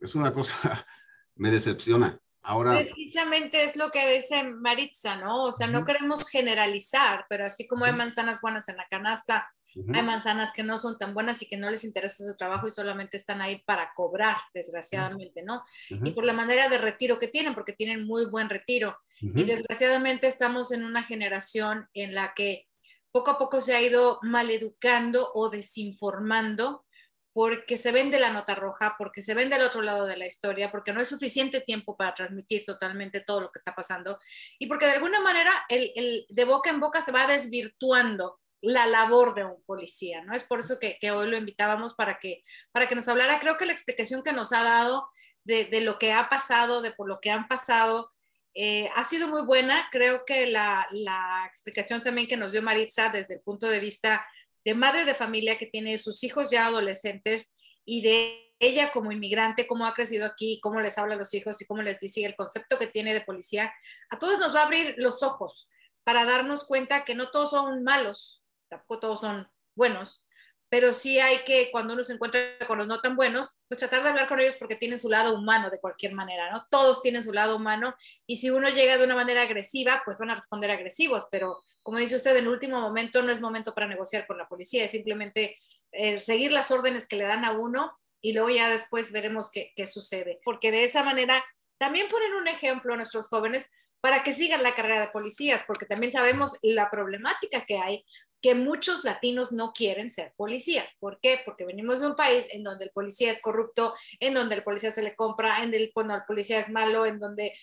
Es 0.00 0.14
una 0.14 0.32
cosa, 0.32 0.86
me 1.36 1.50
decepciona. 1.50 2.21
Ahora, 2.44 2.74
Precisamente 2.74 3.64
es 3.64 3.76
lo 3.76 3.90
que 3.90 4.16
dice 4.16 4.42
Maritza, 4.44 5.16
¿no? 5.16 5.44
O 5.44 5.52
sea, 5.52 5.68
no 5.68 5.84
queremos 5.84 6.28
generalizar, 6.28 7.24
pero 7.28 7.46
así 7.46 7.68
como 7.68 7.84
hay 7.84 7.92
manzanas 7.92 8.40
buenas 8.40 8.68
en 8.68 8.76
la 8.76 8.86
canasta, 8.88 9.48
hay 9.94 10.02
manzanas 10.02 10.52
que 10.52 10.62
no 10.62 10.76
son 10.76 10.98
tan 10.98 11.14
buenas 11.14 11.40
y 11.40 11.46
que 11.46 11.56
no 11.56 11.70
les 11.70 11.84
interesa 11.84 12.24
su 12.24 12.36
trabajo 12.36 12.66
y 12.66 12.70
solamente 12.70 13.16
están 13.16 13.40
ahí 13.40 13.62
para 13.64 13.92
cobrar, 13.94 14.36
desgraciadamente, 14.52 15.42
¿no? 15.42 15.64
Y 15.88 16.10
por 16.10 16.24
la 16.24 16.32
manera 16.32 16.68
de 16.68 16.78
retiro 16.78 17.18
que 17.18 17.28
tienen, 17.28 17.54
porque 17.54 17.72
tienen 17.72 18.06
muy 18.06 18.26
buen 18.26 18.50
retiro. 18.50 18.98
Y 19.20 19.44
desgraciadamente 19.44 20.26
estamos 20.26 20.72
en 20.72 20.84
una 20.84 21.04
generación 21.04 21.88
en 21.94 22.14
la 22.14 22.34
que 22.34 22.66
poco 23.12 23.30
a 23.30 23.38
poco 23.38 23.60
se 23.60 23.74
ha 23.74 23.80
ido 23.80 24.18
maleducando 24.22 25.30
o 25.34 25.48
desinformando 25.48 26.84
porque 27.32 27.76
se 27.76 27.92
vende 27.92 28.20
la 28.20 28.32
nota 28.32 28.54
roja, 28.54 28.94
porque 28.98 29.22
se 29.22 29.34
vende 29.34 29.56
el 29.56 29.62
otro 29.62 29.82
lado 29.82 30.06
de 30.06 30.16
la 30.16 30.26
historia, 30.26 30.70
porque 30.70 30.92
no 30.92 31.00
hay 31.00 31.06
suficiente 31.06 31.60
tiempo 31.60 31.96
para 31.96 32.14
transmitir 32.14 32.64
totalmente 32.64 33.20
todo 33.20 33.40
lo 33.40 33.50
que 33.50 33.58
está 33.58 33.74
pasando 33.74 34.18
y 34.58 34.66
porque 34.66 34.86
de 34.86 34.92
alguna 34.92 35.20
manera 35.20 35.50
el 35.68 36.26
de 36.28 36.44
boca 36.44 36.70
en 36.70 36.80
boca 36.80 37.02
se 37.02 37.12
va 37.12 37.26
desvirtuando 37.26 38.38
la 38.62 38.86
labor 38.86 39.34
de 39.34 39.44
un 39.44 39.62
policía, 39.64 40.22
¿no? 40.22 40.32
Es 40.34 40.44
por 40.44 40.60
eso 40.60 40.78
que, 40.78 40.96
hoy 41.10 41.28
lo 41.28 41.36
invitábamos 41.36 41.94
para 41.94 42.18
que, 42.20 42.44
para 42.70 42.88
que 42.88 42.94
nos 42.94 43.08
hablara. 43.08 43.40
Creo 43.40 43.58
que 43.58 43.66
la 43.66 43.72
explicación 43.72 44.22
que 44.22 44.32
nos 44.32 44.52
ha 44.52 44.62
dado 44.62 45.08
de, 45.42 45.80
lo 45.80 45.98
que 45.98 46.12
ha 46.12 46.28
pasado, 46.28 46.80
de 46.80 46.92
por 46.92 47.08
lo 47.08 47.20
que 47.20 47.30
han 47.32 47.48
pasado, 47.48 48.12
eh, 48.54 48.88
ha 48.94 49.04
sido 49.04 49.26
muy 49.26 49.42
buena. 49.42 49.76
Creo 49.90 50.24
que 50.24 50.46
la, 50.46 50.86
la, 50.92 51.44
explicación 51.48 52.02
también 52.02 52.28
que 52.28 52.36
nos 52.36 52.52
dio 52.52 52.62
Maritza 52.62 53.08
desde 53.08 53.34
el 53.34 53.40
punto 53.40 53.68
de 53.68 53.80
vista 53.80 54.24
de 54.64 54.74
madre 54.74 55.04
de 55.04 55.14
familia 55.14 55.58
que 55.58 55.66
tiene 55.66 55.98
sus 55.98 56.22
hijos 56.24 56.50
ya 56.50 56.66
adolescentes 56.66 57.52
y 57.84 58.02
de 58.02 58.52
ella 58.58 58.92
como 58.92 59.10
inmigrante, 59.10 59.66
cómo 59.66 59.86
ha 59.86 59.94
crecido 59.94 60.24
aquí, 60.24 60.60
cómo 60.62 60.80
les 60.80 60.96
habla 60.96 61.14
a 61.14 61.18
los 61.18 61.34
hijos 61.34 61.60
y 61.60 61.66
cómo 61.66 61.82
les 61.82 61.98
dice 61.98 62.24
el 62.24 62.36
concepto 62.36 62.78
que 62.78 62.86
tiene 62.86 63.12
de 63.12 63.20
policía, 63.20 63.72
a 64.08 64.18
todos 64.18 64.38
nos 64.38 64.54
va 64.54 64.60
a 64.60 64.66
abrir 64.66 64.94
los 64.98 65.22
ojos 65.24 65.68
para 66.04 66.24
darnos 66.24 66.64
cuenta 66.64 67.04
que 67.04 67.14
no 67.16 67.30
todos 67.30 67.50
son 67.50 67.82
malos, 67.82 68.44
tampoco 68.68 69.00
todos 69.00 69.20
son 69.20 69.48
buenos, 69.74 70.28
pero 70.72 70.94
sí 70.94 71.20
hay 71.20 71.40
que, 71.40 71.70
cuando 71.70 71.92
uno 71.92 72.02
se 72.02 72.14
encuentra 72.14 72.40
con 72.66 72.78
los 72.78 72.86
no 72.86 73.02
tan 73.02 73.14
buenos, 73.14 73.58
pues 73.68 73.78
tratar 73.78 74.02
de 74.02 74.08
hablar 74.08 74.26
con 74.26 74.40
ellos 74.40 74.56
porque 74.58 74.74
tienen 74.74 74.98
su 74.98 75.10
lado 75.10 75.36
humano 75.36 75.68
de 75.68 75.78
cualquier 75.78 76.14
manera, 76.14 76.50
¿no? 76.50 76.66
Todos 76.70 77.02
tienen 77.02 77.22
su 77.22 77.30
lado 77.30 77.56
humano 77.56 77.94
y 78.26 78.38
si 78.38 78.48
uno 78.48 78.70
llega 78.70 78.96
de 78.96 79.04
una 79.04 79.14
manera 79.14 79.42
agresiva, 79.42 80.00
pues 80.02 80.16
van 80.16 80.30
a 80.30 80.34
responder 80.36 80.70
agresivos, 80.70 81.26
pero 81.30 81.62
como 81.82 81.98
dice 81.98 82.16
usted, 82.16 82.34
en 82.38 82.44
el 82.44 82.48
último 82.48 82.80
momento 82.80 83.20
no 83.20 83.30
es 83.30 83.42
momento 83.42 83.74
para 83.74 83.86
negociar 83.86 84.26
con 84.26 84.38
la 84.38 84.48
policía, 84.48 84.86
es 84.86 84.92
simplemente 84.92 85.58
eh, 85.92 86.18
seguir 86.20 86.52
las 86.52 86.70
órdenes 86.70 87.06
que 87.06 87.16
le 87.16 87.24
dan 87.24 87.44
a 87.44 87.52
uno 87.52 87.92
y 88.22 88.32
luego 88.32 88.48
ya 88.48 88.70
después 88.70 89.12
veremos 89.12 89.50
qué, 89.52 89.74
qué 89.76 89.86
sucede, 89.86 90.40
porque 90.42 90.70
de 90.70 90.84
esa 90.84 91.02
manera 91.02 91.44
también 91.76 92.08
ponen 92.08 92.32
un 92.32 92.48
ejemplo 92.48 92.94
a 92.94 92.96
nuestros 92.96 93.28
jóvenes 93.28 93.70
para 94.00 94.22
que 94.22 94.32
sigan 94.32 94.62
la 94.62 94.74
carrera 94.74 95.00
de 95.00 95.08
policías, 95.08 95.64
porque 95.66 95.84
también 95.84 96.14
sabemos 96.14 96.58
la 96.62 96.90
problemática 96.90 97.66
que 97.66 97.76
hay 97.76 98.06
que 98.42 98.54
muchos 98.54 99.04
latinos 99.04 99.52
no 99.52 99.72
quieren 99.72 100.10
ser 100.10 100.34
policías. 100.36 100.96
¿Por 100.98 101.20
qué? 101.20 101.40
Porque 101.44 101.64
venimos 101.64 102.00
de 102.00 102.08
un 102.08 102.16
país 102.16 102.48
en 102.52 102.64
donde 102.64 102.86
el 102.86 102.90
policía 102.90 103.30
es 103.30 103.40
corrupto, 103.40 103.94
en 104.18 104.34
donde 104.34 104.56
el 104.56 104.64
policía 104.64 104.90
se 104.90 105.02
le 105.02 105.14
compra, 105.14 105.62
en 105.62 105.70
donde 105.70 105.78
el 105.84 105.92
policía 106.26 106.58
es 106.58 106.68
malo, 106.68 107.06
en 107.06 107.20
donde 107.20 107.56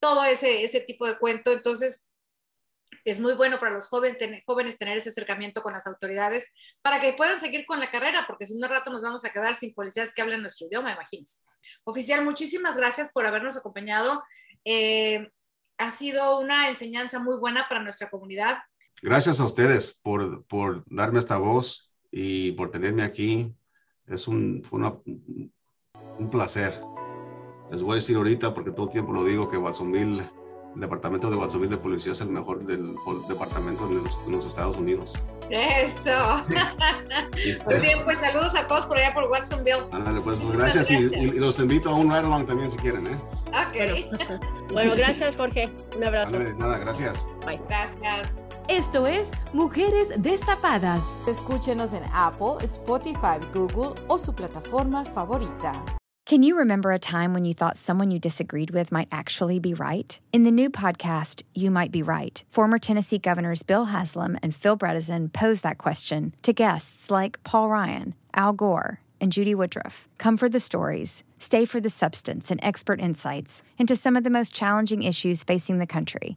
todo 0.00 0.24
ese, 0.24 0.64
ese 0.64 0.80
tipo 0.80 1.06
de 1.06 1.18
cuento. 1.18 1.52
Entonces, 1.52 2.06
es 3.04 3.20
muy 3.20 3.34
bueno 3.34 3.60
para 3.60 3.72
los 3.72 3.88
jóvenes, 3.88 4.18
tener 4.78 4.96
ese 4.96 5.10
acercamiento 5.10 5.62
con 5.62 5.72
las 5.72 5.86
autoridades 5.86 6.52
para 6.82 7.00
que 7.00 7.12
puedan 7.12 7.38
seguir 7.38 7.66
con 7.66 7.78
la 7.78 7.90
carrera, 7.90 8.24
porque 8.26 8.46
si 8.46 8.54
un 8.54 8.62
rato 8.62 8.90
nos 8.90 9.02
vamos 9.02 9.24
a 9.24 9.30
quedar 9.30 9.54
sin 9.54 9.74
policías 9.74 10.14
que 10.14 10.22
hablen 10.22 10.40
nuestro 10.40 10.66
idioma, 10.66 10.92
imagínense. 10.92 11.42
Oficial, 11.84 12.24
muchísimas 12.24 12.76
gracias 12.76 13.12
por 13.12 13.26
habernos 13.26 13.56
acompañado. 13.56 14.24
Eh, 14.64 15.28
ha 15.78 15.90
sido 15.90 16.38
una 16.38 16.68
enseñanza 16.68 17.18
muy 17.18 17.38
buena 17.38 17.68
para 17.68 17.82
nuestra 17.82 18.08
comunidad 18.08 18.58
gracias 19.02 19.40
a 19.40 19.44
ustedes 19.44 20.00
por, 20.02 20.44
por 20.46 20.84
darme 20.86 21.18
esta 21.18 21.38
voz 21.38 21.92
y 22.10 22.52
por 22.52 22.70
tenerme 22.70 23.02
aquí. 23.02 23.54
Es 24.06 24.28
un, 24.28 24.62
fue 24.62 24.80
un 26.18 26.30
placer. 26.30 26.80
Les 27.70 27.82
voy 27.82 27.92
a 27.92 27.94
decir 27.96 28.16
ahorita, 28.16 28.54
porque 28.54 28.70
todo 28.70 28.86
el 28.86 28.92
tiempo 28.92 29.12
lo 29.12 29.24
digo, 29.24 29.50
que 29.50 29.58
Watsonville, 29.58 30.22
el 30.74 30.80
departamento 30.80 31.28
de 31.28 31.36
Watsonville 31.36 31.70
de 31.70 31.78
policía 31.78 32.12
es 32.12 32.20
el 32.20 32.28
mejor 32.28 32.64
del 32.64 32.94
departamento 33.28 33.88
en 33.88 34.04
los, 34.32 34.46
Estados 34.46 34.76
Unidos. 34.76 35.18
Eso. 35.50 36.44
Muy 37.66 37.80
bien, 37.80 37.98
pues 38.04 38.18
saludos 38.18 38.54
a 38.54 38.68
todos 38.68 38.86
por 38.86 38.98
allá 38.98 39.12
por 39.12 39.24
Watsonville. 39.28 39.82
pues, 40.22 40.38
pues 40.38 40.52
gracias, 40.52 40.90
Y, 40.90 41.32
los 41.32 41.58
invito 41.58 41.90
a 41.90 41.94
un 41.94 42.10
ride 42.10 42.44
también 42.44 42.70
si 42.70 42.78
quieren, 42.78 43.06
¿eh? 43.06 43.20
Ok. 43.48 44.72
Bueno, 44.72 44.94
gracias 44.96 45.36
Jorge. 45.36 45.70
Un 45.96 46.04
abrazo. 46.04 46.38
nada, 46.38 46.78
gracias. 46.78 47.26
Bye. 47.44 47.60
Gracias. 47.68 48.45
Esto 48.68 49.04
es 49.06 49.30
Mujeres 49.52 50.08
Destapadas. 50.20 51.22
Escúchenos 51.28 51.92
en 51.92 52.02
Apple, 52.12 52.58
Spotify, 52.66 53.38
Google 53.52 53.94
o 54.08 54.18
su 54.18 54.32
plataforma 54.32 55.04
favorita. 55.04 55.72
Can 56.24 56.42
you 56.42 56.58
remember 56.58 56.90
a 56.90 56.98
time 56.98 57.32
when 57.32 57.44
you 57.44 57.54
thought 57.54 57.78
someone 57.78 58.10
you 58.10 58.18
disagreed 58.18 58.72
with 58.72 58.90
might 58.90 59.06
actually 59.12 59.60
be 59.60 59.72
right? 59.74 60.18
In 60.32 60.42
the 60.42 60.50
new 60.50 60.68
podcast, 60.68 61.42
You 61.54 61.70
Might 61.70 61.92
Be 61.92 62.02
Right, 62.02 62.42
former 62.50 62.80
Tennessee 62.80 63.18
governors 63.18 63.62
Bill 63.62 63.84
Haslam 63.84 64.36
and 64.42 64.52
Phil 64.52 64.76
Bredesen 64.76 65.32
pose 65.32 65.60
that 65.60 65.78
question 65.78 66.34
to 66.42 66.52
guests 66.52 67.08
like 67.08 67.40
Paul 67.44 67.70
Ryan, 67.70 68.14
Al 68.34 68.52
Gore, 68.52 68.98
and 69.20 69.30
Judy 69.30 69.54
Woodruff. 69.54 70.08
Come 70.18 70.36
for 70.36 70.48
the 70.48 70.58
stories, 70.58 71.22
stay 71.38 71.66
for 71.66 71.78
the 71.78 71.88
substance 71.88 72.50
and 72.50 72.58
expert 72.64 73.00
insights 73.00 73.62
into 73.78 73.94
some 73.94 74.16
of 74.16 74.24
the 74.24 74.30
most 74.30 74.52
challenging 74.52 75.04
issues 75.04 75.44
facing 75.44 75.78
the 75.78 75.86
country 75.86 76.36